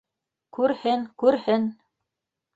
Күрһен, 0.57 1.03
күрһен!.. 1.25 1.69